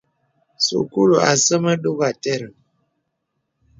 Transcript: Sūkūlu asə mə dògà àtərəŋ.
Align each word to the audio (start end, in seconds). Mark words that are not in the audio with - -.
Sūkūlu 0.67 1.17
asə 1.31 1.55
mə 1.65 1.73
dògà 1.83 2.07
àtərəŋ. 2.15 2.53